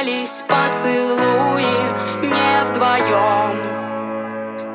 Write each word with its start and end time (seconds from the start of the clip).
остались 0.00 0.44
поцелуи 0.48 1.76
не 2.22 2.64
вдвоем. 2.68 3.56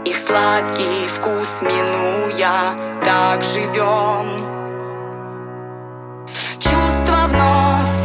Их 0.06 0.18
сладкий 0.18 1.08
вкус 1.08 1.62
минуя, 1.62 2.76
так 3.04 3.44
живем. 3.44 4.26
Чувство 6.60 7.28
вновь 7.28 7.98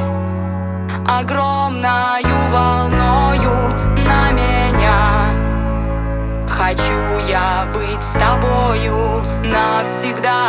огромною 1.09 2.39
волною 2.53 3.57
на 3.97 4.33
меня. 4.33 5.01
Хочу 6.49 7.29
я 7.29 7.67
быть 7.75 8.03
с 8.03 8.13
тобою 8.19 9.23
навсегда 9.45 10.41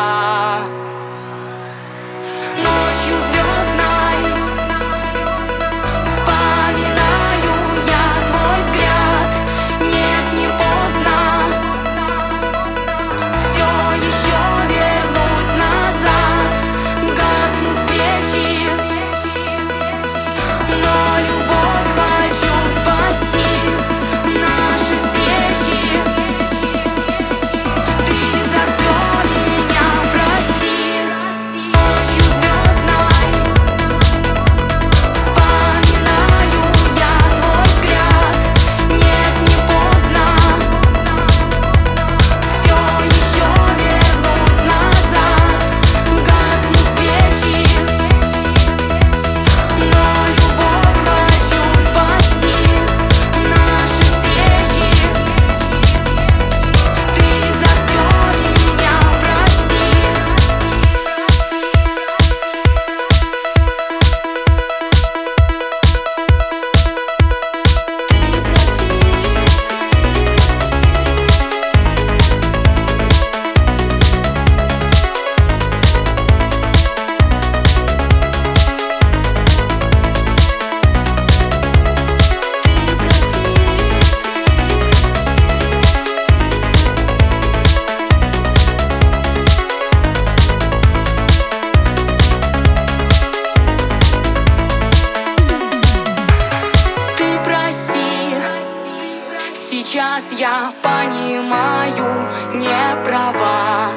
я 100.41 100.73
понимаю, 100.81 102.27
не 102.55 103.05
права. 103.05 103.91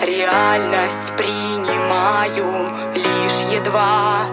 Реальность 0.00 1.12
принимаю 1.16 2.70
лишь 2.94 3.58
едва. 3.58 4.26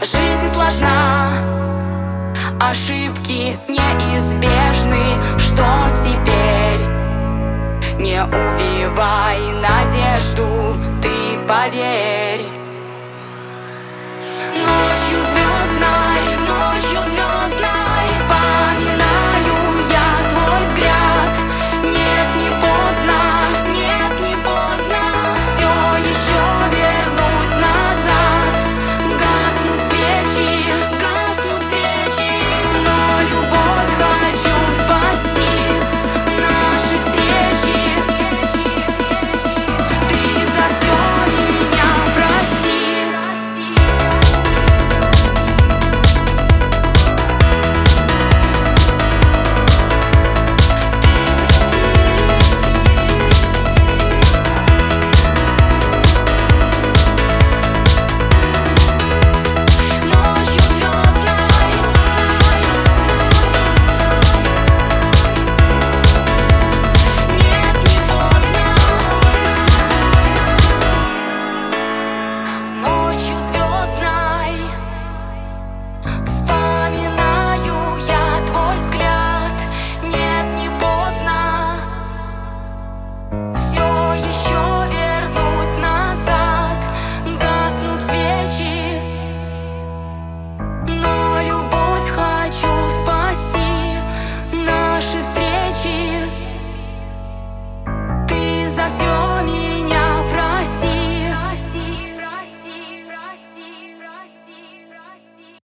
Жизнь 0.00 0.54
сложна, 0.54 1.28
ошибки 2.58 3.58
неизбежны. 3.68 5.04
Что 5.36 5.66
теперь? 6.06 6.82
Не 7.98 8.22
убивай 8.22 9.40
надежду, 9.60 10.46
ты 11.02 11.38
поверь 11.46 12.59